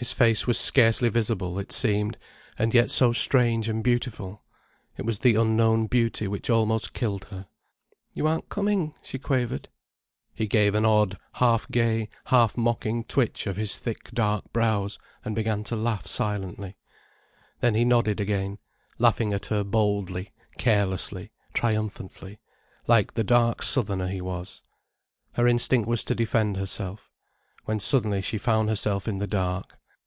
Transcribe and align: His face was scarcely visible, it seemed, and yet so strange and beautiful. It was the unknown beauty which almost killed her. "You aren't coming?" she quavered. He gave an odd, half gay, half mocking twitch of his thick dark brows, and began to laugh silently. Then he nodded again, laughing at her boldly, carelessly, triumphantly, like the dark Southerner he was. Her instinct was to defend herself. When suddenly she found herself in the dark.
His 0.00 0.12
face 0.12 0.46
was 0.46 0.60
scarcely 0.60 1.08
visible, 1.08 1.58
it 1.58 1.72
seemed, 1.72 2.18
and 2.56 2.72
yet 2.72 2.88
so 2.88 3.12
strange 3.12 3.68
and 3.68 3.82
beautiful. 3.82 4.44
It 4.96 5.04
was 5.04 5.18
the 5.18 5.34
unknown 5.34 5.88
beauty 5.88 6.28
which 6.28 6.48
almost 6.48 6.92
killed 6.92 7.24
her. 7.30 7.48
"You 8.14 8.28
aren't 8.28 8.48
coming?" 8.48 8.94
she 9.02 9.18
quavered. 9.18 9.68
He 10.32 10.46
gave 10.46 10.76
an 10.76 10.84
odd, 10.86 11.18
half 11.32 11.68
gay, 11.68 12.08
half 12.26 12.56
mocking 12.56 13.02
twitch 13.06 13.48
of 13.48 13.56
his 13.56 13.76
thick 13.76 14.12
dark 14.12 14.52
brows, 14.52 15.00
and 15.24 15.34
began 15.34 15.64
to 15.64 15.74
laugh 15.74 16.06
silently. 16.06 16.76
Then 17.58 17.74
he 17.74 17.84
nodded 17.84 18.20
again, 18.20 18.58
laughing 19.00 19.32
at 19.34 19.46
her 19.46 19.64
boldly, 19.64 20.30
carelessly, 20.58 21.32
triumphantly, 21.54 22.38
like 22.86 23.14
the 23.14 23.24
dark 23.24 23.64
Southerner 23.64 24.06
he 24.06 24.20
was. 24.20 24.62
Her 25.34 25.48
instinct 25.48 25.88
was 25.88 26.04
to 26.04 26.14
defend 26.14 26.56
herself. 26.56 27.10
When 27.64 27.80
suddenly 27.80 28.22
she 28.22 28.38
found 28.38 28.68
herself 28.68 29.08
in 29.08 29.18
the 29.18 29.26
dark. 29.26 29.74